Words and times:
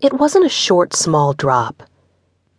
It 0.00 0.12
wasn't 0.12 0.46
a 0.46 0.48
short, 0.48 0.94
small 0.94 1.32
drop. 1.32 1.82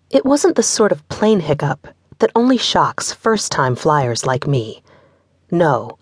It 0.10 0.26
wasn't 0.26 0.58
the 0.58 0.64
sort 0.64 0.92
of 0.92 1.08
plane 1.08 1.40
hiccup 1.40 1.88
that 2.20 2.32
only 2.36 2.58
shocks 2.58 3.14
first 3.14 3.50
time 3.50 3.78
flyers 3.78 4.26
like 4.26 4.46
me. 4.46 4.84
No, 5.50 5.98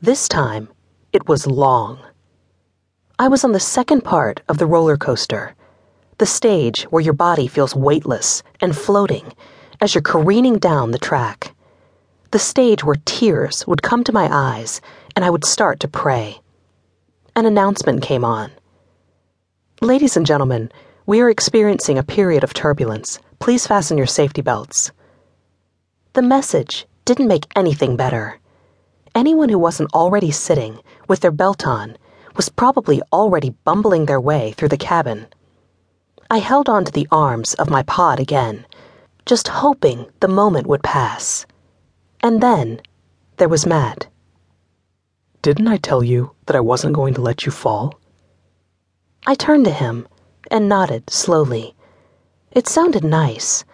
this 0.00 0.28
time 0.28 0.68
it 1.12 1.26
was 1.26 1.48
long. 1.48 1.98
I 3.18 3.26
was 3.26 3.42
on 3.42 3.50
the 3.50 3.58
second 3.58 4.02
part 4.02 4.40
of 4.48 4.58
the 4.58 4.66
roller 4.66 4.96
coaster, 4.96 5.56
the 6.18 6.26
stage 6.26 6.84
where 6.84 7.02
your 7.02 7.12
body 7.12 7.48
feels 7.48 7.74
weightless 7.74 8.44
and 8.60 8.76
floating 8.76 9.32
as 9.80 9.96
you're 9.96 10.02
careening 10.02 10.58
down 10.58 10.92
the 10.92 10.98
track. 10.98 11.56
The 12.30 12.38
stage 12.38 12.84
where 12.84 13.02
tears 13.04 13.66
would 13.66 13.82
come 13.82 14.04
to 14.04 14.12
my 14.12 14.28
eyes 14.30 14.80
and 15.16 15.24
I 15.24 15.30
would 15.30 15.44
start 15.44 15.80
to 15.80 15.88
pray. 15.88 16.38
An 17.34 17.46
announcement 17.46 18.00
came 18.00 18.24
on. 18.24 18.52
Ladies 19.80 20.16
and 20.16 20.26
gentlemen, 20.26 20.72
we 21.06 21.20
are 21.20 21.30
experiencing 21.30 21.98
a 21.98 22.02
period 22.02 22.42
of 22.42 22.52
turbulence. 22.52 23.20
Please 23.38 23.64
fasten 23.64 23.96
your 23.96 24.08
safety 24.08 24.42
belts. 24.42 24.90
The 26.14 26.22
message 26.22 26.84
didn't 27.04 27.28
make 27.28 27.46
anything 27.54 27.96
better. 27.96 28.40
Anyone 29.14 29.48
who 29.48 29.58
wasn't 29.58 29.94
already 29.94 30.32
sitting 30.32 30.80
with 31.06 31.20
their 31.20 31.30
belt 31.30 31.64
on 31.64 31.96
was 32.34 32.48
probably 32.48 33.00
already 33.12 33.50
bumbling 33.62 34.06
their 34.06 34.20
way 34.20 34.50
through 34.56 34.70
the 34.70 34.76
cabin. 34.76 35.28
I 36.28 36.38
held 36.38 36.68
on 36.68 36.84
to 36.84 36.90
the 36.90 37.06
arms 37.12 37.54
of 37.54 37.70
my 37.70 37.84
pod 37.84 38.18
again, 38.18 38.66
just 39.26 39.46
hoping 39.46 40.06
the 40.18 40.26
moment 40.26 40.66
would 40.66 40.82
pass. 40.82 41.46
And 42.20 42.42
then 42.42 42.80
there 43.36 43.48
was 43.48 43.64
Matt. 43.64 44.08
Didn't 45.40 45.68
I 45.68 45.76
tell 45.76 46.02
you 46.02 46.32
that 46.46 46.56
I 46.56 46.60
wasn't 46.60 46.94
going 46.96 47.14
to 47.14 47.22
let 47.22 47.46
you 47.46 47.52
fall? 47.52 47.94
I 49.26 49.34
turned 49.34 49.64
to 49.66 49.70
him 49.70 50.08
and 50.50 50.68
nodded 50.68 51.10
slowly. 51.10 51.74
It 52.52 52.66
sounded 52.66 53.04
nice, 53.04 53.64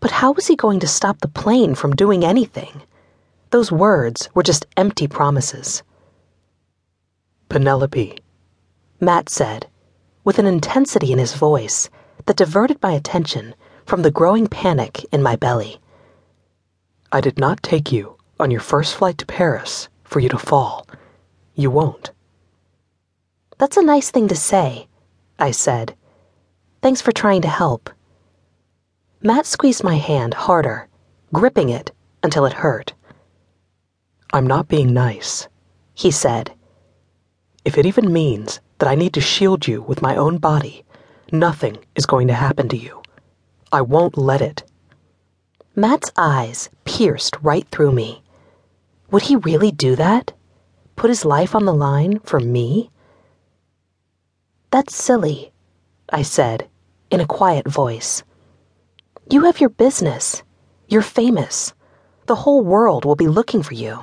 but 0.00 0.10
how 0.10 0.32
was 0.32 0.46
he 0.46 0.56
going 0.56 0.80
to 0.80 0.86
stop 0.86 1.20
the 1.20 1.28
plane 1.28 1.74
from 1.74 1.96
doing 1.96 2.24
anything? 2.24 2.82
Those 3.50 3.72
words 3.72 4.28
were 4.34 4.42
just 4.42 4.66
empty 4.76 5.08
promises. 5.08 5.82
Penelope, 7.48 8.18
Matt 9.00 9.28
said, 9.28 9.66
with 10.24 10.38
an 10.38 10.46
intensity 10.46 11.12
in 11.12 11.18
his 11.18 11.34
voice 11.34 11.88
that 12.26 12.36
diverted 12.36 12.78
my 12.82 12.92
attention 12.92 13.54
from 13.86 14.02
the 14.02 14.10
growing 14.10 14.46
panic 14.46 15.04
in 15.10 15.22
my 15.22 15.34
belly. 15.34 15.80
I 17.10 17.20
did 17.20 17.38
not 17.38 17.62
take 17.62 17.90
you 17.90 18.16
on 18.38 18.50
your 18.50 18.60
first 18.60 18.94
flight 18.94 19.18
to 19.18 19.26
Paris 19.26 19.88
for 20.04 20.20
you 20.20 20.28
to 20.28 20.38
fall. 20.38 20.86
You 21.54 21.70
won't. 21.70 22.12
That's 23.60 23.76
a 23.76 23.82
nice 23.82 24.10
thing 24.10 24.26
to 24.28 24.34
say, 24.34 24.88
I 25.38 25.50
said. 25.50 25.94
Thanks 26.80 27.02
for 27.02 27.12
trying 27.12 27.42
to 27.42 27.48
help. 27.48 27.90
Matt 29.20 29.44
squeezed 29.44 29.84
my 29.84 29.96
hand 29.96 30.32
harder, 30.32 30.88
gripping 31.34 31.68
it 31.68 31.92
until 32.22 32.46
it 32.46 32.54
hurt. 32.54 32.94
I'm 34.32 34.46
not 34.46 34.68
being 34.68 34.94
nice, 34.94 35.46
he 35.92 36.10
said. 36.10 36.54
If 37.62 37.76
it 37.76 37.84
even 37.84 38.10
means 38.10 38.60
that 38.78 38.88
I 38.88 38.94
need 38.94 39.12
to 39.12 39.20
shield 39.20 39.66
you 39.68 39.82
with 39.82 40.00
my 40.00 40.16
own 40.16 40.38
body, 40.38 40.86
nothing 41.30 41.76
is 41.94 42.06
going 42.06 42.28
to 42.28 42.32
happen 42.32 42.66
to 42.70 42.78
you. 42.78 43.02
I 43.70 43.82
won't 43.82 44.16
let 44.16 44.40
it. 44.40 44.62
Matt's 45.76 46.10
eyes 46.16 46.70
pierced 46.86 47.36
right 47.42 47.68
through 47.70 47.92
me. 47.92 48.22
Would 49.10 49.24
he 49.24 49.36
really 49.36 49.70
do 49.70 49.96
that? 49.96 50.32
Put 50.96 51.10
his 51.10 51.26
life 51.26 51.54
on 51.54 51.66
the 51.66 51.74
line 51.74 52.20
for 52.20 52.40
me? 52.40 52.90
That's 54.72 54.94
silly, 54.94 55.52
I 56.10 56.22
said, 56.22 56.68
in 57.10 57.18
a 57.18 57.26
quiet 57.26 57.66
voice. 57.66 58.22
You 59.28 59.42
have 59.42 59.58
your 59.58 59.68
business. 59.68 60.44
You're 60.86 61.02
famous. 61.02 61.74
The 62.26 62.36
whole 62.36 62.62
world 62.62 63.04
will 63.04 63.16
be 63.16 63.26
looking 63.26 63.64
for 63.64 63.74
you. 63.74 63.98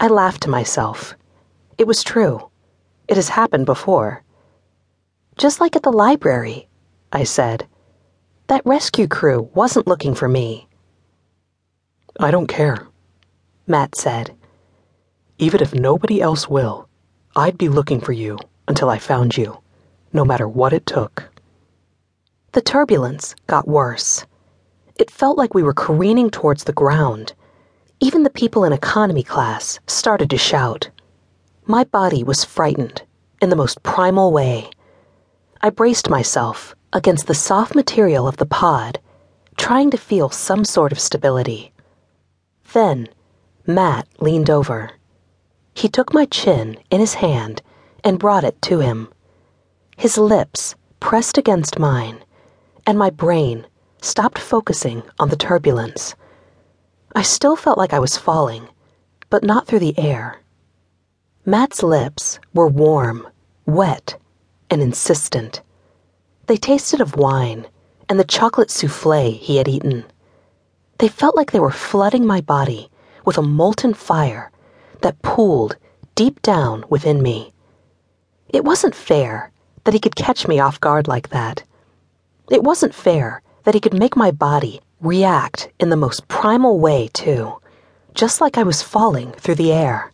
I 0.00 0.08
laughed 0.08 0.44
to 0.44 0.48
myself. 0.48 1.14
It 1.76 1.86
was 1.86 2.02
true. 2.02 2.48
It 3.06 3.16
has 3.16 3.28
happened 3.28 3.66
before. 3.66 4.24
Just 5.36 5.60
like 5.60 5.76
at 5.76 5.82
the 5.82 5.92
library, 5.92 6.66
I 7.12 7.24
said. 7.24 7.68
That 8.46 8.64
rescue 8.64 9.08
crew 9.08 9.50
wasn't 9.52 9.86
looking 9.86 10.14
for 10.14 10.28
me. 10.28 10.68
I 12.18 12.30
don't 12.30 12.46
care, 12.46 12.88
Matt 13.66 13.94
said. 13.94 14.34
Even 15.36 15.60
if 15.60 15.74
nobody 15.74 16.22
else 16.22 16.48
will, 16.48 16.88
I'd 17.36 17.58
be 17.58 17.68
looking 17.68 18.00
for 18.00 18.12
you 18.12 18.38
until 18.68 18.90
I 18.90 18.98
found 18.98 19.36
you, 19.36 19.58
no 20.12 20.24
matter 20.24 20.48
what 20.48 20.72
it 20.72 20.86
took. 20.86 21.28
The 22.52 22.62
turbulence 22.62 23.34
got 23.46 23.66
worse. 23.66 24.24
It 24.96 25.10
felt 25.10 25.36
like 25.36 25.54
we 25.54 25.62
were 25.62 25.74
careening 25.74 26.30
towards 26.30 26.64
the 26.64 26.72
ground. 26.72 27.34
Even 28.00 28.22
the 28.22 28.30
people 28.30 28.64
in 28.64 28.72
economy 28.72 29.22
class 29.22 29.80
started 29.86 30.30
to 30.30 30.38
shout. 30.38 30.88
My 31.66 31.84
body 31.84 32.22
was 32.22 32.44
frightened 32.44 33.02
in 33.40 33.50
the 33.50 33.56
most 33.56 33.82
primal 33.82 34.30
way. 34.32 34.70
I 35.60 35.70
braced 35.70 36.08
myself 36.08 36.76
against 36.92 37.26
the 37.26 37.34
soft 37.34 37.74
material 37.74 38.28
of 38.28 38.36
the 38.36 38.46
pod, 38.46 39.00
trying 39.56 39.90
to 39.90 39.96
feel 39.96 40.30
some 40.30 40.64
sort 40.64 40.92
of 40.92 41.00
stability. 41.00 41.72
Then, 42.72 43.08
Matt 43.66 44.06
leaned 44.20 44.50
over. 44.50 44.90
He 45.74 45.88
took 45.88 46.14
my 46.14 46.26
chin 46.26 46.76
in 46.90 47.00
his 47.00 47.14
hand 47.14 47.62
and 48.04 48.18
brought 48.18 48.44
it 48.44 48.60
to 48.62 48.78
him. 48.80 49.08
His 49.96 50.18
lips 50.18 50.74
pressed 51.00 51.38
against 51.38 51.78
mine, 51.78 52.22
and 52.86 52.98
my 52.98 53.10
brain 53.10 53.66
stopped 54.02 54.38
focusing 54.38 55.02
on 55.18 55.30
the 55.30 55.36
turbulence. 55.36 56.14
I 57.16 57.22
still 57.22 57.56
felt 57.56 57.78
like 57.78 57.94
I 57.94 57.98
was 57.98 58.18
falling, 58.18 58.68
but 59.30 59.42
not 59.42 59.66
through 59.66 59.78
the 59.78 59.98
air. 59.98 60.40
Matt's 61.46 61.82
lips 61.82 62.38
were 62.52 62.68
warm, 62.68 63.26
wet, 63.64 64.18
and 64.68 64.82
insistent. 64.82 65.62
They 66.46 66.56
tasted 66.58 67.00
of 67.00 67.16
wine 67.16 67.66
and 68.08 68.20
the 68.20 68.24
chocolate 68.24 68.70
souffle 68.70 69.32
he 69.32 69.56
had 69.56 69.68
eaten. 69.68 70.04
They 70.98 71.08
felt 71.08 71.36
like 71.36 71.52
they 71.52 71.60
were 71.60 71.70
flooding 71.70 72.26
my 72.26 72.42
body 72.42 72.90
with 73.24 73.38
a 73.38 73.42
molten 73.42 73.94
fire 73.94 74.50
that 75.00 75.22
pooled 75.22 75.76
deep 76.14 76.42
down 76.42 76.84
within 76.90 77.22
me. 77.22 77.53
It 78.54 78.64
wasn't 78.64 78.94
fair 78.94 79.50
that 79.82 79.94
he 79.94 79.98
could 79.98 80.14
catch 80.14 80.46
me 80.46 80.60
off 80.60 80.78
guard 80.78 81.08
like 81.08 81.30
that. 81.30 81.64
It 82.48 82.62
wasn't 82.62 82.94
fair 82.94 83.42
that 83.64 83.74
he 83.74 83.80
could 83.80 83.98
make 83.98 84.14
my 84.14 84.30
body 84.30 84.80
react 85.00 85.72
in 85.80 85.90
the 85.90 85.96
most 85.96 86.28
primal 86.28 86.78
way, 86.78 87.08
too, 87.12 87.60
just 88.14 88.40
like 88.40 88.56
I 88.56 88.62
was 88.62 88.80
falling 88.80 89.32
through 89.32 89.56
the 89.56 89.72
air. 89.72 90.12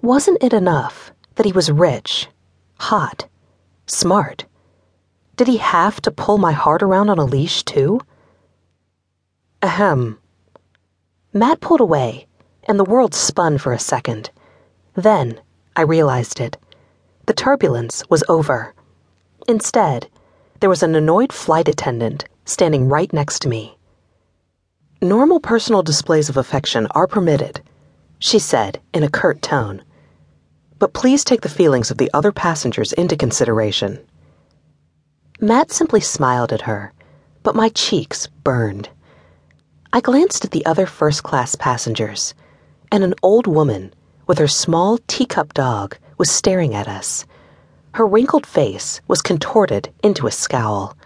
Wasn't 0.00 0.40
it 0.40 0.52
enough 0.52 1.10
that 1.34 1.46
he 1.46 1.50
was 1.50 1.68
rich, 1.68 2.28
hot, 2.78 3.26
smart? 3.86 4.44
Did 5.34 5.48
he 5.48 5.56
have 5.56 6.00
to 6.02 6.12
pull 6.12 6.38
my 6.38 6.52
heart 6.52 6.80
around 6.80 7.10
on 7.10 7.18
a 7.18 7.24
leash, 7.24 7.64
too? 7.64 8.00
Ahem. 9.62 10.20
Matt 11.32 11.60
pulled 11.60 11.80
away, 11.80 12.28
and 12.68 12.78
the 12.78 12.84
world 12.92 13.16
spun 13.16 13.58
for 13.58 13.72
a 13.72 13.80
second. 13.80 14.30
Then 14.94 15.40
I 15.74 15.82
realized 15.82 16.38
it. 16.38 16.56
The 17.28 17.34
turbulence 17.34 18.02
was 18.08 18.24
over. 18.26 18.72
Instead, 19.46 20.08
there 20.60 20.70
was 20.70 20.82
an 20.82 20.94
annoyed 20.94 21.30
flight 21.30 21.68
attendant 21.68 22.24
standing 22.46 22.88
right 22.88 23.12
next 23.12 23.40
to 23.40 23.50
me. 23.50 23.76
Normal 25.02 25.38
personal 25.38 25.82
displays 25.82 26.30
of 26.30 26.38
affection 26.38 26.86
are 26.92 27.06
permitted, 27.06 27.60
she 28.18 28.38
said 28.38 28.80
in 28.94 29.02
a 29.02 29.10
curt 29.10 29.42
tone. 29.42 29.82
But 30.78 30.94
please 30.94 31.22
take 31.22 31.42
the 31.42 31.50
feelings 31.50 31.90
of 31.90 31.98
the 31.98 32.10
other 32.14 32.32
passengers 32.32 32.94
into 32.94 33.14
consideration. 33.14 33.98
Matt 35.38 35.70
simply 35.70 36.00
smiled 36.00 36.50
at 36.50 36.62
her, 36.62 36.94
but 37.42 37.54
my 37.54 37.68
cheeks 37.68 38.26
burned. 38.42 38.88
I 39.92 40.00
glanced 40.00 40.46
at 40.46 40.52
the 40.52 40.64
other 40.64 40.86
first 40.86 41.24
class 41.24 41.54
passengers, 41.56 42.32
and 42.90 43.04
an 43.04 43.12
old 43.22 43.46
woman 43.46 43.92
with 44.26 44.38
her 44.38 44.48
small 44.48 44.96
teacup 45.08 45.52
dog 45.52 45.98
was 46.18 46.30
staring 46.30 46.74
at 46.74 46.88
us. 46.88 47.24
Her 47.92 48.06
wrinkled 48.06 48.44
face 48.44 49.00
was 49.08 49.22
contorted 49.22 49.92
into 50.02 50.26
a 50.26 50.30
scowl. 50.30 50.96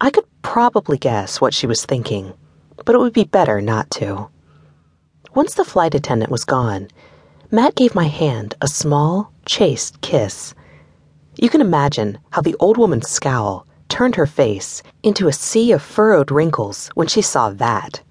I 0.00 0.10
could 0.10 0.24
probably 0.42 0.98
guess 0.98 1.40
what 1.40 1.54
she 1.54 1.66
was 1.66 1.84
thinking, 1.84 2.32
but 2.84 2.94
it 2.94 2.98
would 2.98 3.12
be 3.12 3.24
better 3.24 3.60
not 3.60 3.90
to. 3.92 4.28
Once 5.34 5.54
the 5.54 5.64
flight 5.64 5.94
attendant 5.94 6.30
was 6.30 6.44
gone, 6.44 6.88
Matt 7.50 7.74
gave 7.74 7.94
my 7.94 8.06
hand 8.06 8.54
a 8.60 8.66
small, 8.66 9.32
chaste 9.46 10.00
kiss. 10.00 10.54
You 11.36 11.48
can 11.48 11.60
imagine 11.60 12.18
how 12.30 12.42
the 12.42 12.56
old 12.58 12.76
woman's 12.76 13.08
scowl 13.08 13.66
turned 13.88 14.16
her 14.16 14.26
face 14.26 14.82
into 15.02 15.28
a 15.28 15.32
sea 15.32 15.72
of 15.72 15.82
furrowed 15.82 16.30
wrinkles 16.30 16.88
when 16.94 17.06
she 17.06 17.22
saw 17.22 17.50
that. 17.50 18.02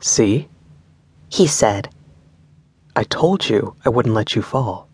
See? 0.00 0.48
He 1.28 1.46
said. 1.46 1.88
I 2.96 3.04
told 3.04 3.48
you 3.48 3.76
I 3.84 3.88
wouldn't 3.88 4.14
let 4.14 4.34
you 4.34 4.42
fall. 4.42 4.88